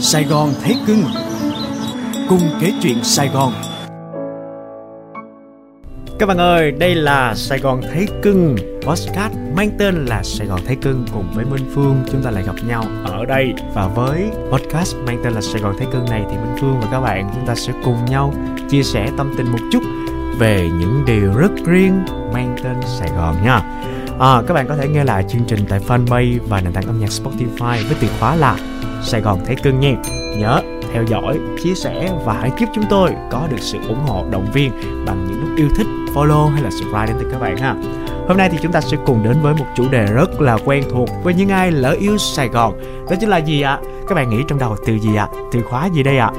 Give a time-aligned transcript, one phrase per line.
[0.00, 1.04] Sài Gòn thấy cưng
[2.28, 3.52] Cùng kể chuyện Sài Gòn.
[6.18, 10.60] Các bạn ơi, đây là Sài Gòn Thấy Cưng Podcast mang tên là Sài Gòn
[10.66, 12.04] Thấy Cưng Cùng với Minh Phương.
[12.12, 13.52] Chúng ta lại gặp nhau ở đây.
[13.74, 16.88] Và với podcast mang tên là Sài Gòn Thấy Cưng này Thì Minh Phương và
[16.90, 18.34] các bạn chúng ta sẽ cùng nhau
[18.70, 19.82] chia sẻ tâm tình một chút
[20.38, 23.62] Về những điều rất riêng mang tên Sài Gòn nha.
[24.18, 27.00] À, Các bạn có thể nghe lại chương trình tại fanpage và nền tảng âm
[27.00, 28.56] nhạc Spotify với từ khóa là
[29.02, 29.96] Sài Gòn Thấy Cưng nha
[30.36, 30.60] Nhớ
[30.92, 34.46] theo dõi, chia sẻ và hãy giúp chúng tôi có được sự ủng hộ động
[34.52, 34.72] viên
[35.06, 37.74] bằng những nút yêu thích, follow hay là subscribe đến từ các bạn ha.
[38.28, 40.84] Hôm nay thì chúng ta sẽ cùng đến với một chủ đề rất là quen
[40.90, 42.80] thuộc với những ai lỡ yêu Sài Gòn.
[43.10, 43.78] Đó chính là gì ạ?
[44.08, 45.28] Các bạn nghĩ trong đầu từ gì ạ?
[45.52, 46.30] Từ khóa gì đây ạ?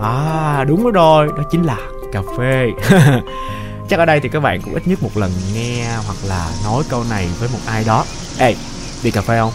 [0.00, 1.78] À đúng rồi, đó chính là
[2.12, 2.70] cà phê.
[3.88, 6.82] Chắc ở đây thì các bạn cũng ít nhất một lần nghe hoặc là nói
[6.88, 8.04] câu này với một ai đó.
[8.38, 8.54] Ê,
[9.04, 9.52] đi cà phê không?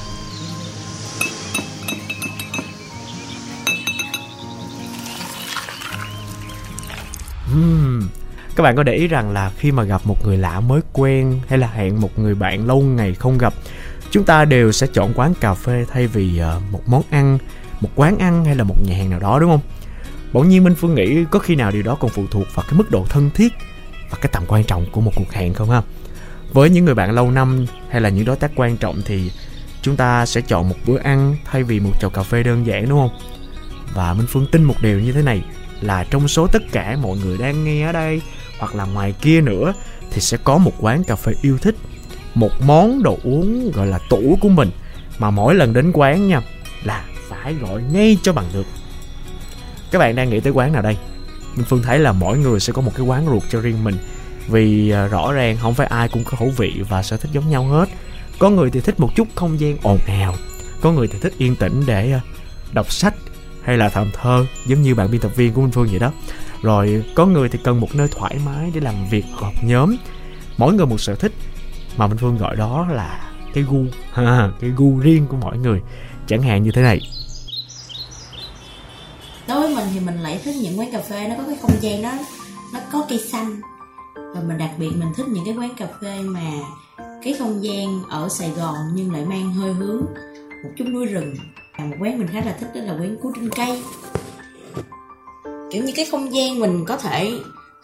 [7.57, 8.01] Hmm.
[8.55, 11.39] Các bạn có để ý rằng là khi mà gặp một người lạ mới quen
[11.47, 13.53] hay là hẹn một người bạn lâu ngày không gặp,
[14.11, 17.37] chúng ta đều sẽ chọn quán cà phê thay vì ờ, một món ăn,
[17.81, 19.61] một quán ăn hay là một nhà hàng nào đó đúng không?
[20.33, 22.77] Bỗng nhiên Minh Phương nghĩ có khi nào điều đó còn phụ thuộc vào cái
[22.77, 23.53] mức độ thân thiết
[24.09, 25.81] và cái tầm quan trọng của một cuộc hẹn không ha?
[26.53, 29.31] Với những người bạn lâu năm hay là những đối tác quan trọng thì
[29.81, 32.89] chúng ta sẽ chọn một bữa ăn thay vì một chầu cà phê đơn giản
[32.89, 33.19] đúng không?
[33.93, 35.43] Và Minh Phương tin một điều như thế này
[35.81, 38.21] là trong số tất cả mọi người đang nghe ở đây,
[38.59, 39.73] hoặc là ngoài kia nữa,
[40.11, 41.75] thì sẽ có một quán cà phê yêu thích,
[42.35, 44.69] một món đồ uống gọi là tủ của mình,
[45.19, 46.41] mà mỗi lần đến quán nha,
[46.83, 48.65] là phải gọi ngay cho bằng được.
[49.91, 50.97] Các bạn đang nghĩ tới quán nào đây?
[51.55, 53.95] Minh phương thấy là mỗi người sẽ có một cái quán ruột cho riêng mình,
[54.47, 57.49] vì à, rõ ràng không phải ai cũng có khẩu vị và sở thích giống
[57.49, 57.89] nhau hết.
[58.39, 60.35] Có người thì thích một chút không gian ồn ào,
[60.81, 62.21] có người thì thích yên tĩnh để à,
[62.73, 63.13] đọc sách
[63.67, 66.11] hay là thầm thơ giống như bạn biên tập viên của Minh Phương vậy đó.
[66.61, 69.95] Rồi có người thì cần một nơi thoải mái để làm việc họp nhóm.
[70.57, 71.31] Mỗi người một sở thích
[71.97, 75.81] mà Minh Phương gọi đó là cái gu ha, cái gu riêng của mỗi người.
[76.27, 77.01] Chẳng hạn như thế này.
[79.47, 81.81] Đối với mình thì mình lại thích những quán cà phê nó có cái không
[81.81, 82.13] gian đó
[82.73, 83.61] nó có cây xanh.
[84.15, 86.51] Và mình đặc biệt mình thích những cái quán cà phê mà
[87.23, 90.01] cái không gian ở Sài Gòn nhưng lại mang hơi hướng
[90.63, 91.35] một chút núi rừng
[91.85, 93.83] một quán mình khá là thích đó là quán cú trên cây.
[95.71, 97.31] Kiểu như cái không gian mình có thể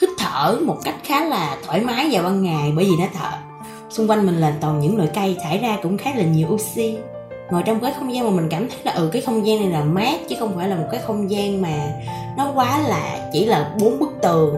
[0.02, 3.38] hít thở một cách khá là thoải mái vào ban ngày bởi vì nó thở.
[3.90, 6.98] Xung quanh mình là toàn những loại cây thải ra cũng khá là nhiều oxy.
[7.52, 9.70] Ngồi trong cái không gian mà mình cảm thấy là ừ cái không gian này
[9.70, 11.92] là mát chứ không phải là một cái không gian mà
[12.38, 14.58] nó quá là chỉ là bốn bức tường.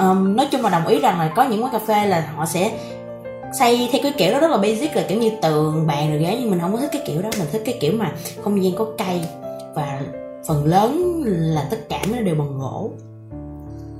[0.00, 2.46] Um, nói chung là đồng ý rằng là có những quán cà phê là họ
[2.46, 2.72] sẽ
[3.58, 6.36] xây theo cái kiểu đó rất là basic là kiểu như tường bàn rồi ghế
[6.40, 7.30] nhưng mình không có thích cái kiểu đó.
[7.38, 9.20] Mình thích cái kiểu mà không gian có cây
[9.74, 10.00] và
[10.46, 12.90] phần lớn là tất cả nó đều bằng gỗ.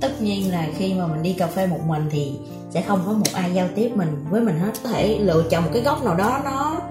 [0.01, 2.31] Tất nhiên là khi mà mình đi cà phê một mình thì
[2.69, 4.71] sẽ không có một ai giao tiếp mình với mình hết.
[4.83, 6.81] Có thể lựa chọn một cái góc nào đó nó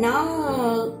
[0.00, 0.26] nó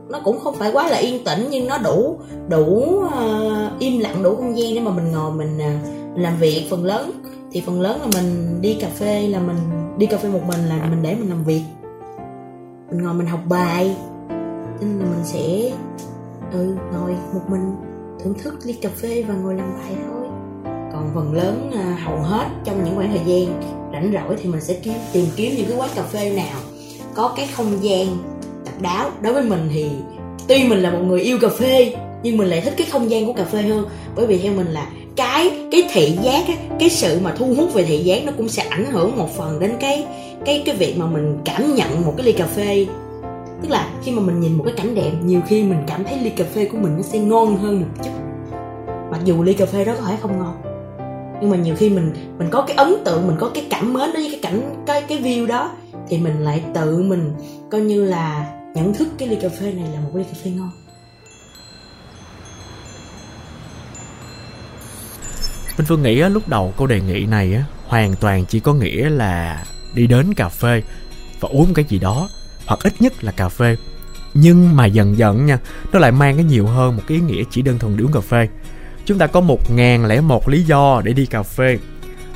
[0.08, 2.18] nó cũng không phải quá là yên tĩnh nhưng nó đủ
[2.48, 6.66] đủ uh, im lặng đủ không gian để mà mình ngồi mình uh, làm việc
[6.70, 7.10] phần lớn
[7.52, 9.56] thì phần lớn là mình đi cà phê là mình
[9.98, 11.62] đi cà phê một mình là mình để mình làm việc.
[12.90, 13.96] Mình ngồi mình học bài.
[14.80, 15.70] Nên là mình sẽ
[16.52, 17.76] ừ ngồi một mình
[18.20, 20.26] thưởng thức ly cà phê và ngồi làm bài thôi.
[20.92, 23.60] Còn phần lớn à, hầu hết trong những khoảng thời gian
[23.92, 26.60] rảnh rỗi thì mình sẽ kiếm tìm kiếm những cái quán cà phê nào
[27.14, 28.06] có cái không gian
[28.64, 29.10] độc đáo.
[29.22, 29.90] Đối với mình thì
[30.48, 33.26] tuy mình là một người yêu cà phê nhưng mình lại thích cái không gian
[33.26, 33.86] của cà phê hơn.
[34.16, 34.86] Bởi vì theo mình là
[35.18, 38.48] cái cái thị giác á, cái sự mà thu hút về thị giác nó cũng
[38.48, 40.06] sẽ ảnh hưởng một phần đến cái
[40.44, 42.86] cái cái việc mà mình cảm nhận một cái ly cà phê.
[43.62, 46.18] Tức là khi mà mình nhìn một cái cảnh đẹp nhiều khi mình cảm thấy
[46.18, 48.10] ly cà phê của mình nó sẽ ngon hơn một chút.
[49.10, 50.54] Mặc dù ly cà phê đó có thể không ngon
[51.40, 54.12] nhưng mà nhiều khi mình mình có cái ấn tượng mình có cái cảm mến
[54.12, 55.70] đối với cái cảnh cái cái view đó
[56.08, 57.32] thì mình lại tự mình
[57.70, 60.50] coi như là nhận thức cái ly cà phê này là một ly cà phê
[60.50, 60.70] ngon.
[65.78, 68.74] Minh Phương nghĩ á, lúc đầu câu đề nghị này á, hoàn toàn chỉ có
[68.74, 69.64] nghĩa là
[69.94, 70.82] đi đến cà phê
[71.40, 72.28] và uống cái gì đó
[72.66, 73.76] hoặc ít nhất là cà phê.
[74.34, 75.58] Nhưng mà dần dần nha
[75.92, 78.12] nó lại mang cái nhiều hơn một cái ý nghĩa chỉ đơn thuần đi uống
[78.12, 78.48] cà phê.
[79.04, 81.78] Chúng ta có một ngàn lẻ một lý do để đi cà phê.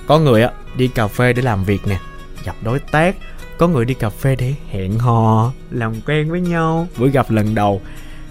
[0.07, 1.99] Có người á đi cà phê để làm việc nè
[2.45, 3.17] gặp đối tác.
[3.59, 7.55] Có người đi cà phê để hẹn hò làm quen với nhau buổi gặp lần
[7.55, 7.81] đầu.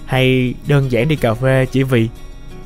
[0.06, 2.10] Hay đơn giản đi cà phê chỉ vì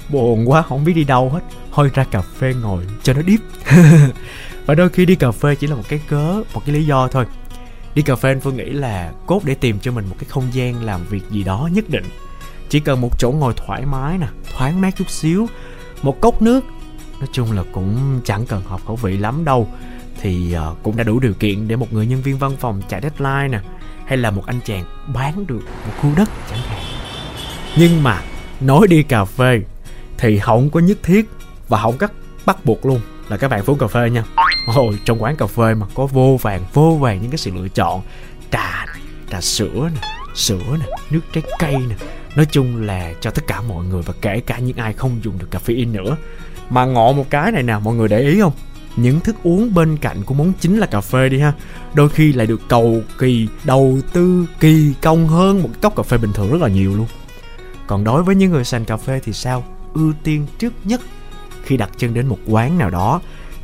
[0.10, 1.40] buồn quá, không biết đi đâu hết.
[1.74, 3.40] Thôi ra cà phê ngồi, cho nó điếp.
[4.66, 7.08] Và đôi khi đi cà phê chỉ là một cái cớ, một cái lý do
[7.08, 7.26] thôi.
[7.96, 10.48] Đi cà phê anh phương nghĩ là cốt để tìm cho mình một cái không
[10.52, 12.06] gian làm việc gì đó nhất định.
[12.70, 15.48] Chỉ cần một chỗ ngồi thoải mái nè, thoáng mát chút xíu,
[16.02, 16.66] một cốc nước.
[17.20, 19.68] Nói chung là cũng chẳng cần hợp khẩu vị lắm đâu.
[20.22, 23.02] Thì ờ, cũng đã đủ điều kiện để một người nhân viên văn phòng chạy
[23.02, 23.60] deadline nè,
[24.06, 26.84] hay là một anh chàng bán được một khu đất chẳng hạn.
[27.78, 28.22] Nhưng mà,
[28.62, 29.62] nói đi cà phê
[30.18, 31.30] thì không có nhất thiết
[31.68, 32.12] và không cắt
[32.46, 34.24] bắt buộc luôn là các bạn phố uống cà phê nha.
[34.76, 37.68] Ôi, trong quán cà phê mà có vô vàng vô vàng những cái sự lựa
[37.68, 38.02] chọn.
[38.52, 38.86] Trà
[39.32, 40.02] trà sữa nè
[40.36, 41.96] sữa nè nước trái cây nè
[42.36, 45.38] nói chung là cho tất cả mọi người và kể cả những ai không dùng
[45.38, 46.18] được caffeine nữa.
[46.70, 48.54] Mà ngộ một cái này nè mọi người để ý không?
[48.96, 51.54] Những thức uống bên cạnh của món chính là cà phê đi ha.
[51.94, 56.18] Đôi khi lại được cầu kỳ đầu tư kỳ công hơn một cốc cà phê
[56.18, 57.08] bình thường rất là nhiều luôn.
[57.88, 59.64] Còn đối với những người sành cà phê thì sao?
[59.96, 61.02] Ưu tiên trước nhất.
[61.64, 63.22] Khi đặt chân đến một quán nào đó,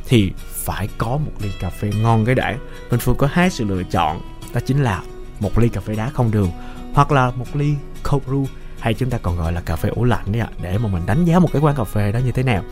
[0.08, 0.32] thì
[0.64, 2.56] phải có một ly cà phê ngon cái đã.
[2.90, 4.20] Mình phương có hai sự lựa chọn,
[4.54, 5.02] đó chính là
[5.40, 6.50] một ly cà phê đá không đường
[6.92, 8.46] hoặc là một ly cold brew,
[8.78, 11.02] hay chúng ta còn gọi là cà phê ủ lạnh đấy ạ, để mà mình
[11.06, 12.64] đánh giá một cái quán cà phê đó như thế nào.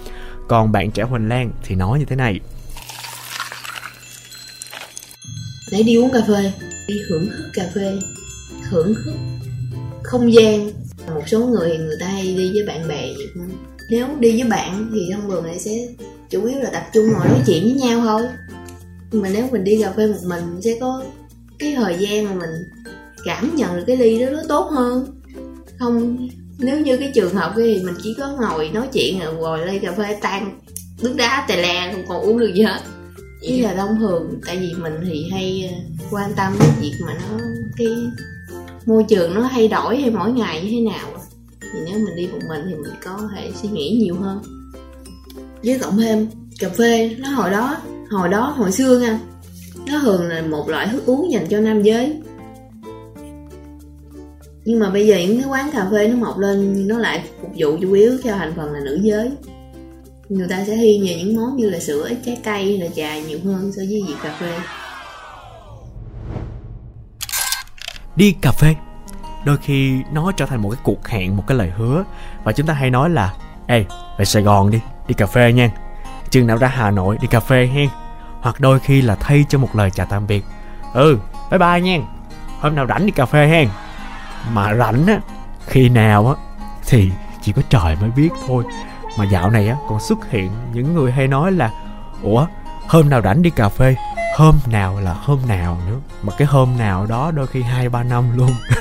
[0.49, 2.41] Còn bạn trẻ Huỳnh Lan thì nói như thế này.
[5.73, 6.53] Để đi uống cà phê,
[6.89, 7.99] đi hưởng thức cà phê,
[8.71, 9.15] hưởng thức
[10.03, 10.71] không gian
[11.15, 13.09] một số người thì người ta hay đi với bạn bè
[13.91, 15.71] nếu đi với bạn thì thông thường lại sẽ
[16.31, 18.23] chủ yếu là tập trung ngồi nói chuyện với nhau thôi.
[19.13, 21.05] Nhưng mà nếu mình đi cà phê một mình sẽ có
[21.59, 22.51] cái thời gian mà mình
[23.25, 25.21] cảm nhận được cái ly đó nó tốt hơn.
[25.79, 26.29] Không,
[26.59, 29.93] nếu như cái trường hợp thì mình chỉ có ngồi nói chuyện rồi ly cà
[29.93, 30.59] phê tan
[31.03, 32.81] nước đá tè le không còn uống được gì hết.
[33.41, 37.15] Ý là thông thường, tại vì mình thì hay ờ, quan tâm đến việc mà
[37.15, 37.45] nó
[37.77, 37.89] cái
[38.87, 41.09] môi trường nó thay đổi hay mỗi ngày như thế nào
[41.61, 44.43] thì nếu mình đi một mình thì mình có thể suy nghĩ nhiều hơn.
[45.65, 46.27] Với cộng thêm
[46.59, 47.77] cà phê, nó hồi đó
[48.11, 49.21] hồi đó, hồi xưa nha,
[49.87, 52.17] nó thường là một loại thức uống dành cho nam giới.
[54.65, 57.51] Nhưng mà bây giờ những cái quán cà phê nó mọc lên, nó lại phục
[57.57, 59.31] vụ chủ yếu cho thành phần là nữ giới.
[60.29, 63.39] Người ta sẽ thiên về những món như là sữa, trái cây, là trà nhiều
[63.45, 64.59] hơn so với việc cà phê.
[68.21, 68.75] Đi cà phê.
[69.45, 72.05] Đôi khi nó trở thành một cái cuộc hẹn, một cái lời hứa.
[72.45, 73.33] Và chúng ta hay nói là,
[73.67, 73.85] ê,
[74.19, 75.71] về sài gòn đi đi cà phê nha.
[76.31, 77.89] Chừng nào ra hà nội, đi cà phê hen.
[78.41, 80.45] Hoặc đôi khi là thay cho một lời chào tạm biệt.
[80.95, 81.19] Ừ
[81.51, 81.99] bye bye nha.
[82.61, 83.69] Hôm nào rảnh đi cà phê hen.
[84.53, 85.19] Mà rảnh á,
[85.67, 86.35] khi nào á,
[86.87, 87.11] thì
[87.43, 88.65] chỉ có trời mới biết thôi.
[89.19, 91.71] Mà dạo này á, còn xuất hiện những người hay nói là,
[92.23, 92.47] ủa,
[92.89, 93.97] hôm nào rảnh đi cà phê?
[94.37, 95.97] Hôm nào là hôm nào nữa.
[96.23, 98.51] Mà cái hôm nào đó đôi khi hai, ba năm luôn.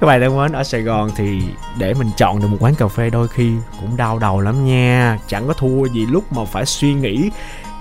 [0.00, 1.42] Các bạn thân mến ở sài gòn thì
[1.78, 5.18] để mình chọn được một quán cà phê đôi khi cũng đau đầu lắm nha.
[5.26, 7.30] Chẳng có thua gì lúc mà phải suy nghĩ,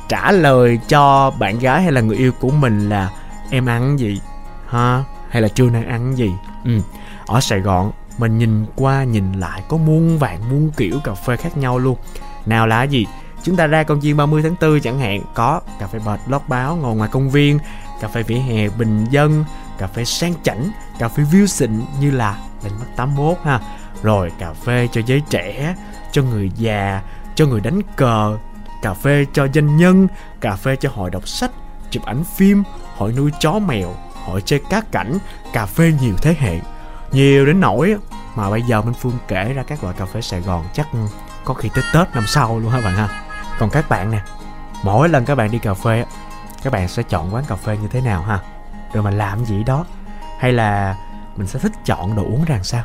[0.10, 3.10] trả lời cho bạn gái hay là người yêu của mình là
[3.52, 4.22] em ăn gì?
[4.68, 5.04] Ha?
[5.30, 6.32] Hay là trưa nay ăn gì?
[6.66, 6.72] Ừ.
[7.26, 11.38] Ở sài gòn, mình nhìn qua nhìn lại có muôn vạn muôn kiểu cà phê
[11.38, 11.98] khác nhau luôn.
[12.46, 13.06] Nào là gì?
[13.48, 15.22] Chúng ta ra công viên 30 tháng 4 chẳng hạn.
[15.34, 17.60] Có cà phê bệt lót báo ngồi ngoài công viên,
[18.02, 19.46] cà phê vỉa hè bình dân,
[19.78, 23.60] cà phê sang chảnh, cà phê view xịn như là đánh mắt 81 ha.
[24.04, 25.76] Rồi cà phê cho giới trẻ,
[26.12, 27.02] cho người già,
[27.36, 28.38] cho người đánh cờ,
[28.82, 30.08] cà phê cho doanh nhân,
[30.42, 31.52] cà phê cho hội đọc sách,
[31.92, 32.64] chụp ảnh phim,
[32.96, 33.96] hội nuôi chó mèo,
[34.26, 35.18] hội chơi cá cảnh,
[35.54, 36.60] cà phê nhiều thế hệ.
[37.12, 37.96] Nhiều đến nỗi
[38.36, 40.88] mà bây giờ Minh Phương kể ra các loại cà phê Sài Gòn chắc
[41.46, 43.27] có khi tới Tết năm sau luôn ha bạn ha?
[43.60, 44.22] Còn các bạn nè,
[44.84, 46.06] mỗi lần các bạn đi cà phê
[46.64, 48.40] các bạn sẽ chọn quán cà phê như thế nào ha?
[48.94, 49.86] Rồi mà làm gì đó?
[50.40, 50.98] Hay là
[51.36, 52.84] mình sẽ thích chọn đồ uống rằng sao?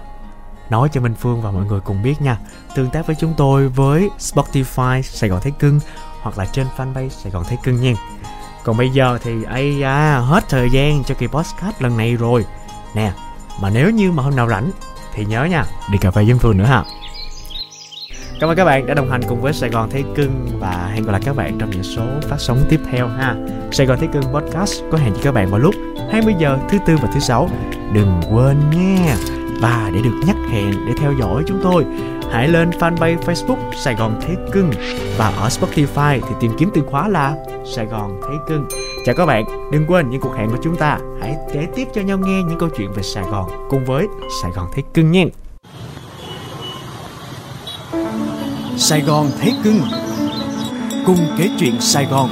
[0.71, 2.37] Nói cho Minh Phương và mọi người cùng biết nha.
[2.75, 5.81] Tương tác với chúng tôi với Spotify Sài Gòn Thấy Cưng
[6.23, 7.93] hoặc là trên fanpage Sài Gòn Thấy Cưng nha.
[8.65, 12.45] Còn bây giờ thì ai da hết thời gian cho kỳ podcast lần này rồi.
[12.95, 13.13] Nè,
[13.61, 14.71] mà nếu như mà hôm nào rảnh
[15.15, 16.85] thì nhớ nha, đi cà phê với Phương nữa ha.
[18.43, 21.05] Cảm ơn các bạn đã đồng hành cùng với Sài Gòn Thế Cưng và hẹn
[21.05, 23.37] gặp lại các bạn trong những số phát sóng tiếp theo ha.
[23.73, 25.75] Sài Gòn Thế Cưng podcast có hẹn với các bạn vào lúc
[26.13, 27.49] 20 giờ thứ tư và thứ sáu.
[27.95, 29.17] Đừng quên nha.
[29.61, 31.85] Và để được nhắc hẹn để theo dõi chúng tôi,
[32.31, 34.71] hãy lên fanpage Facebook Sài Gòn Thế Cưng
[35.19, 37.35] và ở Spotify thì tìm kiếm từ khóa là
[37.77, 38.67] Sài Gòn Thế Cưng.
[39.05, 40.99] Chào các bạn, đừng quên những cuộc hẹn của chúng ta.
[41.21, 44.07] Hãy kể tiếp cho nhau nghe những câu chuyện về Sài Gòn cùng với
[44.43, 45.25] Sài Gòn Thế Cưng nha.
[48.77, 49.81] Sài Gòn thấy cưng.
[51.07, 52.31] Cùng kể chuyện Sài Gòn.